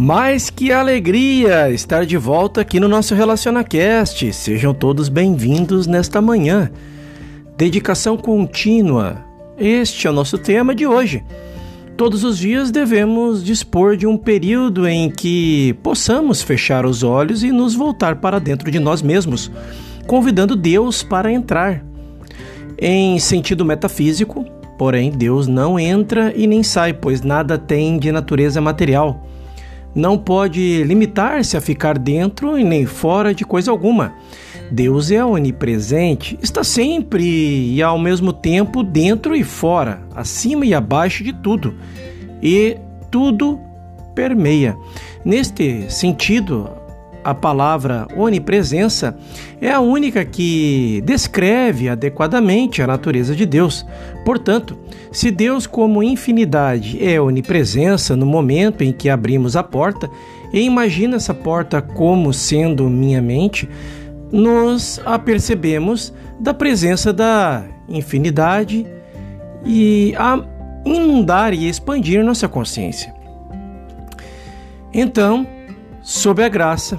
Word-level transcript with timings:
Mas 0.00 0.48
que 0.48 0.70
alegria 0.70 1.72
estar 1.72 2.06
de 2.06 2.16
volta 2.16 2.60
aqui 2.60 2.78
no 2.78 2.86
nosso 2.86 3.16
RelacionaCast. 3.16 4.32
Sejam 4.32 4.72
todos 4.72 5.08
bem-vindos 5.08 5.88
nesta 5.88 6.22
manhã. 6.22 6.70
Dedicação 7.56 8.16
contínua. 8.16 9.16
Este 9.58 10.06
é 10.06 10.10
o 10.10 10.12
nosso 10.12 10.38
tema 10.38 10.72
de 10.72 10.86
hoje. 10.86 11.24
Todos 11.96 12.22
os 12.22 12.38
dias 12.38 12.70
devemos 12.70 13.42
dispor 13.42 13.96
de 13.96 14.06
um 14.06 14.16
período 14.16 14.86
em 14.86 15.10
que 15.10 15.72
possamos 15.82 16.42
fechar 16.42 16.86
os 16.86 17.02
olhos 17.02 17.42
e 17.42 17.50
nos 17.50 17.74
voltar 17.74 18.20
para 18.20 18.38
dentro 18.38 18.70
de 18.70 18.78
nós 18.78 19.02
mesmos, 19.02 19.50
convidando 20.06 20.54
Deus 20.54 21.02
para 21.02 21.32
entrar. 21.32 21.84
Em 22.80 23.18
sentido 23.18 23.64
metafísico, 23.64 24.44
porém, 24.78 25.10
Deus 25.10 25.48
não 25.48 25.76
entra 25.76 26.32
e 26.36 26.46
nem 26.46 26.62
sai, 26.62 26.92
pois 26.92 27.20
nada 27.20 27.58
tem 27.58 27.98
de 27.98 28.12
natureza 28.12 28.60
material. 28.60 29.24
Não 29.98 30.16
pode 30.16 30.84
limitar-se 30.84 31.56
a 31.56 31.60
ficar 31.60 31.98
dentro 31.98 32.56
e 32.56 32.62
nem 32.62 32.86
fora 32.86 33.34
de 33.34 33.44
coisa 33.44 33.72
alguma. 33.72 34.14
Deus 34.70 35.10
é 35.10 35.24
onipresente, 35.24 36.38
está 36.40 36.62
sempre 36.62 37.24
e 37.74 37.82
ao 37.82 37.98
mesmo 37.98 38.32
tempo 38.32 38.84
dentro 38.84 39.34
e 39.34 39.42
fora, 39.42 40.00
acima 40.14 40.64
e 40.64 40.72
abaixo 40.72 41.24
de 41.24 41.32
tudo, 41.32 41.74
e 42.40 42.76
tudo 43.10 43.58
permeia. 44.14 44.76
Neste 45.24 45.90
sentido, 45.90 46.70
a 47.24 47.34
palavra 47.34 48.06
onipresença 48.16 49.16
é 49.60 49.70
a 49.70 49.80
única 49.80 50.24
que 50.24 51.02
descreve 51.04 51.88
adequadamente 51.88 52.82
a 52.82 52.86
natureza 52.86 53.34
de 53.34 53.44
Deus. 53.44 53.84
Portanto, 54.24 54.78
se 55.10 55.30
Deus, 55.30 55.66
como 55.66 56.02
infinidade, 56.02 57.02
é 57.04 57.20
onipresença 57.20 58.16
no 58.16 58.26
momento 58.26 58.82
em 58.82 58.92
que 58.92 59.08
abrimos 59.08 59.56
a 59.56 59.62
porta, 59.62 60.08
e 60.52 60.60
imagina 60.60 61.16
essa 61.16 61.34
porta 61.34 61.82
como 61.82 62.32
sendo 62.32 62.88
minha 62.88 63.20
mente, 63.20 63.68
nos 64.30 65.00
apercebemos 65.04 66.12
da 66.38 66.54
presença 66.54 67.12
da 67.12 67.64
infinidade 67.88 68.86
e 69.64 70.14
a 70.16 70.42
inundar 70.84 71.52
e 71.52 71.68
expandir 71.68 72.24
nossa 72.24 72.48
consciência. 72.48 73.14
Então, 74.92 75.46
sob 76.02 76.42
a 76.42 76.48
graça, 76.48 76.98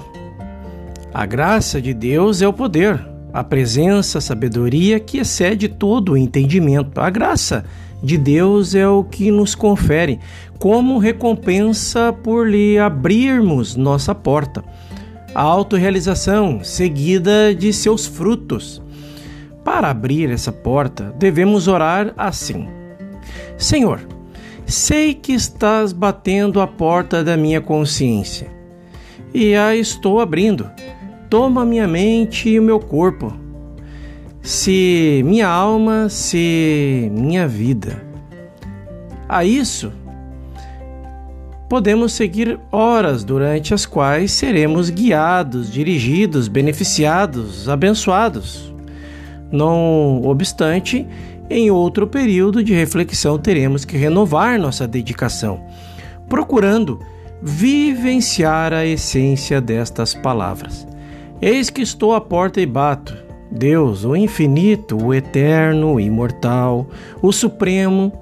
a 1.12 1.26
graça 1.26 1.80
de 1.80 1.92
Deus 1.92 2.40
é 2.40 2.46
o 2.46 2.52
poder, 2.52 3.04
a 3.32 3.42
presença, 3.42 4.18
a 4.18 4.20
sabedoria 4.20 5.00
que 5.00 5.18
excede 5.18 5.68
todo 5.68 6.12
o 6.12 6.16
entendimento. 6.16 7.00
A 7.00 7.10
graça 7.10 7.64
de 8.02 8.16
Deus 8.16 8.74
é 8.74 8.88
o 8.88 9.02
que 9.02 9.30
nos 9.30 9.54
confere 9.54 10.20
como 10.58 10.98
recompensa 10.98 12.12
por 12.12 12.48
lhe 12.48 12.78
abrirmos 12.78 13.76
nossa 13.76 14.14
porta 14.14 14.64
a 15.34 15.42
autorrealização 15.42 16.62
seguida 16.62 17.54
de 17.54 17.72
seus 17.72 18.06
frutos. 18.06 18.82
Para 19.64 19.90
abrir 19.90 20.30
essa 20.30 20.52
porta, 20.52 21.14
devemos 21.18 21.68
orar 21.68 22.12
assim: 22.16 22.68
Senhor, 23.56 24.00
sei 24.64 25.14
que 25.14 25.32
estás 25.32 25.92
batendo 25.92 26.60
a 26.60 26.66
porta 26.66 27.22
da 27.22 27.36
minha 27.36 27.60
consciência 27.60 28.48
e 29.34 29.54
a 29.54 29.74
estou 29.74 30.20
abrindo. 30.20 30.70
Toma 31.30 31.64
minha 31.64 31.86
mente 31.86 32.48
e 32.48 32.58
o 32.58 32.62
meu 32.62 32.80
corpo, 32.80 33.32
se 34.42 35.22
minha 35.24 35.46
alma, 35.46 36.08
se 36.08 37.08
minha 37.12 37.46
vida. 37.46 38.02
A 39.28 39.44
isso 39.44 39.92
podemos 41.68 42.14
seguir 42.14 42.58
horas 42.72 43.22
durante 43.22 43.72
as 43.72 43.86
quais 43.86 44.32
seremos 44.32 44.90
guiados, 44.90 45.72
dirigidos, 45.72 46.48
beneficiados, 46.48 47.68
abençoados. 47.68 48.74
Não 49.52 50.22
obstante, 50.24 51.06
em 51.48 51.70
outro 51.70 52.08
período 52.08 52.60
de 52.60 52.74
reflexão 52.74 53.38
teremos 53.38 53.84
que 53.84 53.96
renovar 53.96 54.58
nossa 54.58 54.84
dedicação, 54.84 55.64
procurando 56.28 56.98
vivenciar 57.40 58.72
a 58.72 58.84
essência 58.84 59.60
destas 59.60 60.12
palavras. 60.12 60.90
Eis 61.40 61.70
que 61.70 61.82
estou 61.82 62.14
à 62.14 62.20
porta 62.20 62.60
e 62.60 62.66
bato. 62.66 63.16
Deus, 63.50 64.04
o 64.04 64.14
infinito, 64.14 64.96
o 64.96 65.12
eterno, 65.12 65.94
o 65.94 66.00
imortal, 66.00 66.86
o 67.20 67.32
supremo, 67.32 68.12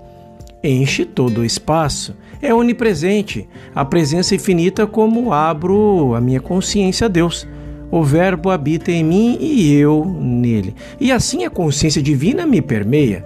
enche 0.63 1.05
todo 1.05 1.43
o 1.43 1.45
espaço 1.45 2.15
é 2.41 2.55
onipresente, 2.55 3.49
a 3.75 3.85
presença 3.85 4.35
infinita 4.35 4.87
como 4.87 5.33
abro 5.33 6.15
a 6.15 6.21
minha 6.21 6.41
consciência 6.41 7.07
a 7.07 7.09
Deus. 7.09 7.47
O 7.91 8.03
Verbo 8.03 8.51
habita 8.51 8.93
em 8.93 9.03
mim 9.03 9.39
e 9.41 9.75
eu 9.75 10.05
nele. 10.05 10.75
E 11.01 11.11
assim 11.11 11.45
a 11.45 11.51
consciência 11.51 12.03
divina 12.03 12.47
me 12.47 12.61
permeia. 12.61 13.25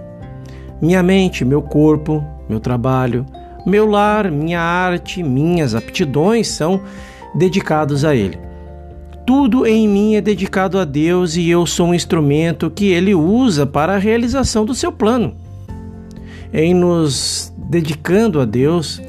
Minha 0.80 1.02
mente, 1.02 1.44
meu 1.44 1.60
corpo, 1.60 2.24
meu 2.48 2.60
trabalho, 2.60 3.26
meu 3.66 3.86
lar, 3.86 4.30
minha 4.30 4.60
arte, 4.60 5.22
minhas 5.22 5.74
aptidões 5.74 6.48
são 6.48 6.80
dedicados 7.34 8.04
a 8.04 8.14
Ele. 8.14 8.38
Tudo 9.34 9.66
em 9.66 9.88
mim 9.88 10.14
é 10.14 10.20
dedicado 10.20 10.78
a 10.78 10.84
Deus 10.84 11.36
e 11.36 11.48
eu 11.48 11.64
sou 11.64 11.86
um 11.86 11.94
instrumento 11.94 12.70
que 12.70 12.92
Ele 12.92 13.14
usa 13.14 13.64
para 13.64 13.94
a 13.94 13.98
realização 13.98 14.62
do 14.62 14.74
seu 14.74 14.92
plano. 14.92 15.34
Em 16.52 16.74
nos 16.74 17.50
dedicando 17.56 18.42
a 18.42 18.44
Deus, 18.44 19.00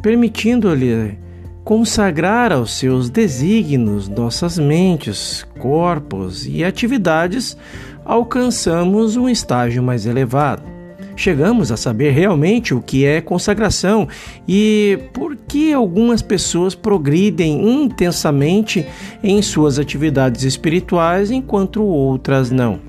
permitindo-lhe 0.00 1.18
consagrar 1.62 2.52
aos 2.52 2.70
seus 2.70 3.10
desígnios 3.10 4.08
nossas 4.08 4.58
mentes, 4.58 5.46
corpos 5.58 6.46
e 6.46 6.64
atividades, 6.64 7.54
alcançamos 8.02 9.14
um 9.14 9.28
estágio 9.28 9.82
mais 9.82 10.06
elevado. 10.06 10.62
Chegamos 11.14 11.70
a 11.70 11.76
saber 11.76 12.12
realmente 12.12 12.72
o 12.72 12.80
que 12.80 13.04
é 13.04 13.20
consagração 13.20 14.08
e 14.48 14.98
por 15.12 15.25
que 15.48 15.72
algumas 15.72 16.22
pessoas 16.22 16.74
progridem 16.74 17.82
intensamente 17.82 18.86
em 19.22 19.40
suas 19.40 19.78
atividades 19.78 20.42
espirituais 20.42 21.30
enquanto 21.30 21.82
outras 21.82 22.50
não. 22.50 22.80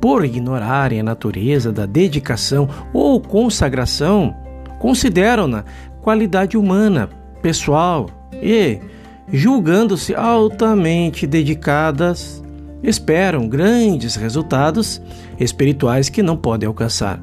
Por 0.00 0.24
ignorarem 0.24 1.00
a 1.00 1.04
natureza 1.04 1.70
da 1.70 1.86
dedicação 1.86 2.68
ou 2.92 3.20
consagração, 3.20 4.34
consideram-na 4.80 5.64
qualidade 6.00 6.56
humana, 6.56 7.08
pessoal 7.40 8.10
e, 8.42 8.80
julgando-se 9.32 10.14
altamente 10.14 11.26
dedicadas, 11.26 12.42
esperam 12.82 13.48
grandes 13.48 14.16
resultados 14.16 15.00
espirituais 15.38 16.08
que 16.08 16.22
não 16.22 16.36
podem 16.36 16.66
alcançar, 16.66 17.22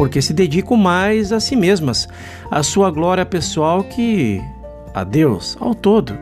porque 0.00 0.22
se 0.22 0.32
dedicam 0.32 0.78
mais 0.78 1.30
a 1.30 1.38
si 1.38 1.54
mesmas, 1.54 2.08
à 2.50 2.62
sua 2.62 2.90
glória 2.90 3.26
pessoal 3.26 3.84
que 3.84 4.40
a 4.94 5.04
Deus 5.04 5.58
ao 5.60 5.74
todo. 5.74 6.16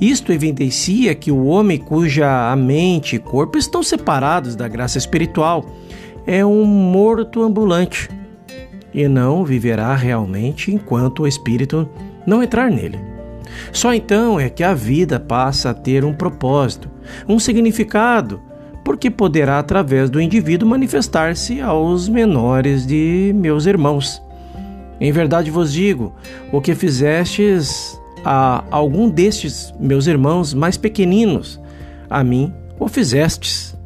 Isto 0.00 0.32
evidencia 0.32 1.14
que 1.14 1.30
o 1.30 1.44
homem 1.44 1.78
cuja 1.78 2.52
mente 2.56 3.14
e 3.14 3.20
corpo 3.20 3.56
estão 3.56 3.80
separados 3.80 4.56
da 4.56 4.66
graça 4.66 4.98
espiritual 4.98 5.64
é 6.26 6.44
um 6.44 6.64
morto 6.64 7.44
ambulante 7.44 8.10
e 8.92 9.06
não 9.06 9.44
viverá 9.44 9.94
realmente 9.94 10.74
enquanto 10.74 11.22
o 11.22 11.28
espírito 11.28 11.88
não 12.26 12.42
entrar 12.42 12.72
nele. 12.72 12.98
Só 13.70 13.94
então 13.94 14.40
é 14.40 14.50
que 14.50 14.64
a 14.64 14.74
vida 14.74 15.20
passa 15.20 15.70
a 15.70 15.74
ter 15.74 16.04
um 16.04 16.12
propósito, 16.12 16.90
um 17.28 17.38
significado, 17.38 18.42
porque 18.86 19.10
poderá, 19.10 19.58
através 19.58 20.08
do 20.08 20.20
indivíduo, 20.20 20.68
manifestar-se 20.68 21.60
aos 21.60 22.08
menores 22.08 22.86
de 22.86 23.32
meus 23.34 23.66
irmãos. 23.66 24.22
Em 25.00 25.10
verdade 25.10 25.50
vos 25.50 25.72
digo: 25.72 26.14
o 26.52 26.60
que 26.60 26.72
fizestes 26.72 28.00
a 28.24 28.62
algum 28.70 29.10
destes 29.10 29.74
meus 29.80 30.06
irmãos 30.06 30.54
mais 30.54 30.76
pequeninos, 30.76 31.60
a 32.08 32.22
mim 32.22 32.54
o 32.78 32.86
fizestes. 32.86 33.76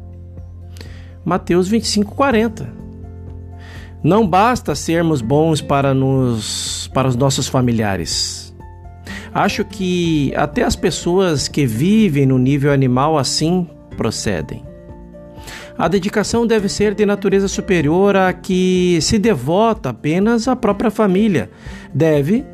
Mateus 1.25 1.67
25, 1.67 2.13
40. 2.13 2.71
Não 4.03 4.27
basta 4.27 4.75
sermos 4.75 5.19
bons 5.19 5.61
para, 5.61 5.95
nos, 5.95 6.91
para 6.93 7.07
os 7.07 7.15
nossos 7.15 7.47
familiares. 7.47 8.55
Acho 9.33 9.65
que 9.65 10.31
até 10.35 10.61
as 10.61 10.75
pessoas 10.75 11.47
que 11.47 11.65
vivem 11.65 12.27
no 12.27 12.37
nível 12.37 12.71
animal 12.71 13.17
assim 13.17 13.67
procedem. 13.97 14.69
A 15.81 15.87
dedicação 15.87 16.45
deve 16.45 16.69
ser 16.69 16.93
de 16.93 17.07
natureza 17.07 17.47
superior 17.47 18.15
a 18.15 18.31
que 18.31 18.99
se 19.01 19.17
devota 19.17 19.89
apenas 19.89 20.47
à 20.47 20.55
própria 20.55 20.91
família. 20.91 21.49
Deve 21.91 22.45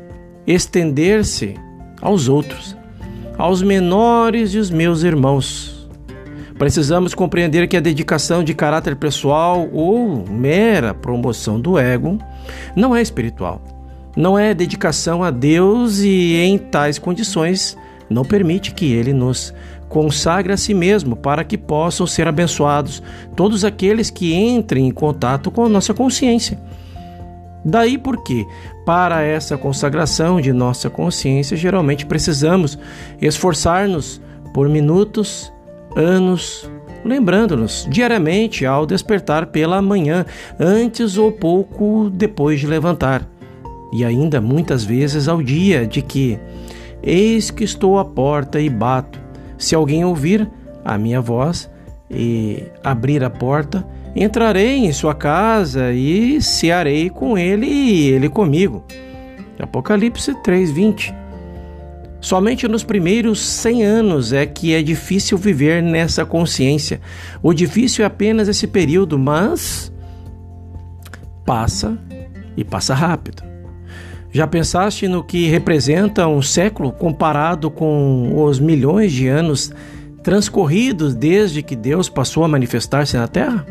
estender-se 0.46 1.54
aos 2.00 2.26
outros, 2.26 2.74
aos 3.36 3.60
menores 3.60 4.54
e 4.54 4.58
os 4.58 4.70
meus 4.70 5.02
irmãos. 5.02 5.90
Precisamos 6.58 7.14
compreender 7.14 7.68
que 7.68 7.76
a 7.76 7.80
dedicação 7.80 8.42
de 8.42 8.54
caráter 8.54 8.96
pessoal 8.96 9.68
ou 9.74 10.26
mera 10.26 10.94
promoção 10.94 11.60
do 11.60 11.78
ego 11.78 12.16
não 12.74 12.96
é 12.96 13.02
espiritual. 13.02 13.60
não 14.16 14.38
é 14.38 14.54
dedicação 14.54 15.22
a 15.22 15.30
Deus 15.30 15.98
e 15.98 16.34
em 16.34 16.56
tais 16.56 16.98
condições 16.98 17.76
não 18.08 18.24
permite 18.24 18.72
que 18.72 18.92
ele 18.92 19.12
nos 19.12 19.54
consagre 19.88 20.52
a 20.52 20.56
si 20.56 20.74
mesmo 20.74 21.16
para 21.16 21.44
que 21.44 21.56
possam 21.56 22.06
ser 22.06 22.28
abençoados 22.28 23.02
todos 23.34 23.64
aqueles 23.64 24.10
que 24.10 24.34
entrem 24.34 24.86
em 24.86 24.90
contato 24.90 25.50
com 25.50 25.64
a 25.64 25.68
nossa 25.68 25.94
consciência. 25.94 26.58
Daí 27.64 27.98
porque, 27.98 28.46
para 28.86 29.22
essa 29.22 29.56
consagração 29.58 30.40
de 30.40 30.52
nossa 30.52 30.88
consciência, 30.88 31.56
geralmente 31.56 32.06
precisamos 32.06 32.78
esforçar-nos 33.20 34.20
por 34.54 34.68
minutos, 34.68 35.52
anos, 35.96 36.70
lembrando-nos 37.04 37.86
diariamente 37.90 38.64
ao 38.64 38.86
despertar 38.86 39.46
pela 39.46 39.82
manhã, 39.82 40.24
antes 40.58 41.16
ou 41.16 41.32
pouco 41.32 42.10
depois 42.10 42.60
de 42.60 42.66
levantar, 42.66 43.28
e 43.92 44.04
ainda 44.04 44.40
muitas 44.40 44.84
vezes 44.84 45.28
ao 45.28 45.42
dia 45.42 45.86
de 45.86 46.00
que 46.02 46.38
Eis 47.02 47.50
que 47.50 47.64
estou 47.64 47.98
à 47.98 48.04
porta 48.04 48.60
e 48.60 48.68
bato. 48.68 49.20
Se 49.56 49.74
alguém 49.74 50.04
ouvir 50.04 50.48
a 50.84 50.96
minha 50.96 51.20
voz 51.20 51.70
e 52.10 52.62
abrir 52.82 53.22
a 53.22 53.30
porta, 53.30 53.86
entrarei 54.14 54.86
em 54.86 54.92
sua 54.92 55.14
casa 55.14 55.92
e 55.92 56.40
cearei 56.40 57.10
com 57.10 57.36
ele 57.36 57.66
e 57.66 58.08
ele 58.08 58.28
comigo. 58.28 58.84
Apocalipse 59.58 60.34
3:20. 60.42 61.14
Somente 62.20 62.66
nos 62.66 62.82
primeiros 62.82 63.40
100 63.40 63.84
anos 63.84 64.32
é 64.32 64.44
que 64.44 64.74
é 64.74 64.82
difícil 64.82 65.38
viver 65.38 65.82
nessa 65.82 66.24
consciência. 66.24 67.00
O 67.42 67.52
difícil 67.52 68.02
é 68.02 68.06
apenas 68.06 68.48
esse 68.48 68.66
período, 68.66 69.18
mas 69.18 69.92
passa 71.44 71.96
e 72.56 72.64
passa 72.64 72.92
rápido. 72.92 73.42
Já 74.30 74.46
pensaste 74.46 75.08
no 75.08 75.24
que 75.24 75.48
representa 75.48 76.26
um 76.28 76.42
século 76.42 76.92
comparado 76.92 77.70
com 77.70 78.44
os 78.44 78.60
milhões 78.60 79.12
de 79.12 79.26
anos 79.26 79.72
transcorridos 80.22 81.14
desde 81.14 81.62
que 81.62 81.74
Deus 81.74 82.08
passou 82.08 82.44
a 82.44 82.48
manifestar-se 82.48 83.16
na 83.16 83.26
Terra? 83.26 83.66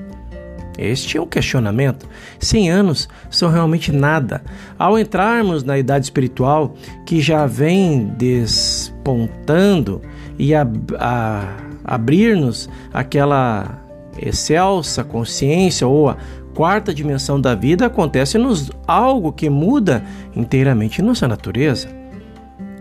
Este 0.77 1.17
é 1.17 1.21
o 1.21 1.25
questionamento. 1.25 2.07
100 2.39 2.71
anos 2.71 3.09
são 3.29 3.49
realmente 3.49 3.91
nada. 3.91 4.43
Ao 4.77 4.97
entrarmos 4.97 5.63
na 5.63 5.77
idade 5.77 6.05
espiritual, 6.05 6.75
que 7.05 7.19
já 7.19 7.47
vem 7.47 8.05
despontando 8.17 10.01
e 10.37 10.53
a, 10.53 10.67
a, 10.99 11.57
abrir-nos 11.83 12.69
aquela 12.93 13.81
excelsa 14.19 15.03
consciência 15.03 15.87
ou 15.87 16.09
a 16.09 16.17
quarta 16.57 16.91
dimensão 16.91 17.39
da 17.39 17.53
vida 17.53 17.85
acontece-nos 17.85 18.71
algo 18.87 19.31
que 19.31 19.47
muda 19.47 20.03
inteiramente 20.35 21.03
nossa 21.03 21.27
natureza. 21.27 21.87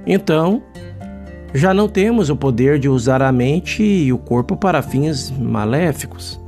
Então, 0.06 0.62
já 1.52 1.74
não 1.74 1.86
temos 1.86 2.30
o 2.30 2.36
poder 2.36 2.78
de 2.78 2.88
usar 2.88 3.20
a 3.20 3.30
mente 3.30 3.82
e 3.82 4.10
o 4.14 4.16
corpo 4.16 4.56
para 4.56 4.80
fins 4.80 5.30
maléficos. 5.30 6.40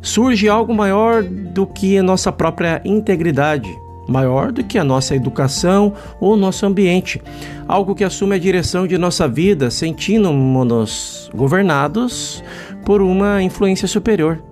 Surge 0.00 0.48
algo 0.48 0.74
maior 0.74 1.22
do 1.22 1.66
que 1.66 1.98
a 1.98 2.02
nossa 2.02 2.32
própria 2.32 2.80
integridade, 2.86 3.68
maior 4.08 4.50
do 4.50 4.64
que 4.64 4.78
a 4.78 4.84
nossa 4.84 5.14
educação 5.14 5.92
ou 6.18 6.38
nosso 6.38 6.64
ambiente, 6.64 7.20
algo 7.68 7.94
que 7.94 8.02
assume 8.02 8.36
a 8.36 8.38
direção 8.38 8.86
de 8.86 8.96
nossa 8.96 9.28
vida, 9.28 9.70
sentindo-nos 9.70 11.30
governados 11.34 12.42
por 12.82 13.02
uma 13.02 13.42
influência 13.42 13.86
superior. 13.86 14.42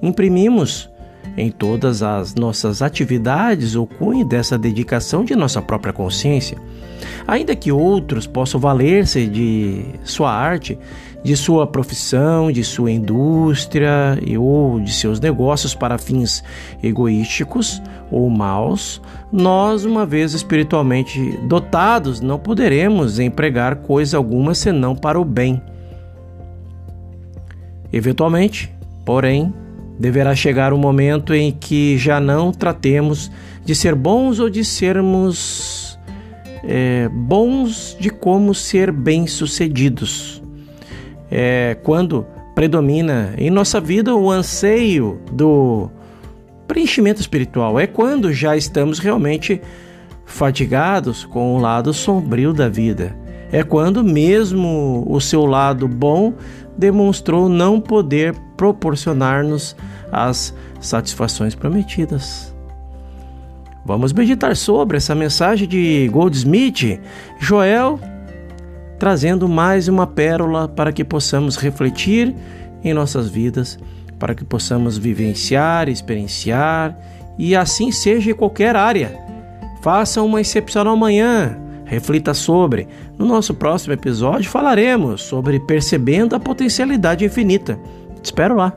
Imprimimos 0.00 0.93
em 1.36 1.50
todas 1.50 2.02
as 2.02 2.34
nossas 2.34 2.82
atividades 2.82 3.74
o 3.74 3.86
cunho 3.86 4.24
dessa 4.24 4.58
dedicação 4.58 5.24
de 5.24 5.34
nossa 5.34 5.60
própria 5.60 5.92
consciência. 5.92 6.58
Ainda 7.26 7.56
que 7.56 7.72
outros 7.72 8.26
possam 8.26 8.60
valer-se 8.60 9.26
de 9.26 9.84
sua 10.04 10.32
arte, 10.32 10.78
de 11.22 11.36
sua 11.36 11.66
profissão, 11.66 12.52
de 12.52 12.62
sua 12.62 12.90
indústria 12.90 14.18
ou 14.38 14.78
de 14.78 14.92
seus 14.92 15.18
negócios 15.18 15.74
para 15.74 15.96
fins 15.96 16.44
egoísticos 16.82 17.82
ou 18.10 18.28
maus, 18.28 19.00
nós, 19.32 19.84
uma 19.84 20.04
vez 20.04 20.34
espiritualmente 20.34 21.38
dotados, 21.48 22.20
não 22.20 22.38
poderemos 22.38 23.18
empregar 23.18 23.76
coisa 23.76 24.18
alguma 24.18 24.54
senão 24.54 24.94
para 24.94 25.18
o 25.18 25.24
bem. 25.24 25.60
Eventualmente, 27.90 28.74
porém, 29.04 29.52
Deverá 29.98 30.34
chegar 30.34 30.72
o 30.72 30.76
um 30.76 30.78
momento 30.78 31.32
em 31.32 31.52
que 31.52 31.96
já 31.96 32.18
não 32.18 32.52
tratemos 32.52 33.30
de 33.64 33.74
ser 33.74 33.94
bons 33.94 34.40
ou 34.40 34.50
de 34.50 34.64
sermos 34.64 35.98
é, 36.64 37.08
bons 37.08 37.96
de 37.98 38.10
como 38.10 38.54
ser 38.54 38.90
bem-sucedidos. 38.90 40.42
É, 41.30 41.76
quando 41.82 42.26
predomina 42.54 43.34
em 43.36 43.50
nossa 43.50 43.80
vida 43.80 44.14
o 44.14 44.30
anseio 44.30 45.20
do 45.32 45.90
preenchimento 46.66 47.20
espiritual, 47.20 47.78
é 47.78 47.86
quando 47.86 48.32
já 48.32 48.56
estamos 48.56 48.98
realmente 48.98 49.60
fatigados 50.24 51.24
com 51.24 51.54
o 51.54 51.60
lado 51.60 51.92
sombrio 51.92 52.52
da 52.52 52.68
vida. 52.68 53.16
É 53.52 53.62
quando 53.62 54.02
mesmo 54.02 55.04
o 55.08 55.20
seu 55.20 55.46
lado 55.46 55.86
bom 55.86 56.34
demonstrou 56.76 57.48
não 57.48 57.80
poder 57.80 58.34
proporcionar-nos 58.56 59.76
as 60.10 60.54
satisfações 60.80 61.54
prometidas. 61.54 62.54
Vamos 63.84 64.12
meditar 64.12 64.56
sobre 64.56 64.96
essa 64.96 65.14
mensagem 65.14 65.68
de 65.68 66.08
Goldsmith, 66.10 67.00
Joel, 67.38 68.00
trazendo 68.98 69.48
mais 69.48 69.88
uma 69.88 70.06
pérola 70.06 70.66
para 70.66 70.92
que 70.92 71.04
possamos 71.04 71.56
refletir 71.56 72.34
em 72.82 72.94
nossas 72.94 73.28
vidas, 73.28 73.78
para 74.18 74.34
que 74.34 74.44
possamos 74.44 74.96
vivenciar, 74.96 75.88
experienciar 75.88 76.98
e 77.38 77.54
assim 77.54 77.92
seja 77.92 78.30
em 78.30 78.34
qualquer 78.34 78.74
área. 78.74 79.18
Faça 79.82 80.22
uma 80.22 80.40
excepcional 80.40 80.96
manhã 80.96 81.60
reflita 81.84 82.34
sobre. 82.34 82.88
No 83.18 83.26
nosso 83.26 83.54
próximo 83.54 83.92
episódio 83.92 84.50
falaremos 84.50 85.22
sobre 85.22 85.60
percebendo 85.60 86.34
a 86.34 86.40
potencialidade 86.40 87.24
infinita. 87.24 87.78
Te 88.20 88.26
espero 88.26 88.56
lá. 88.56 88.76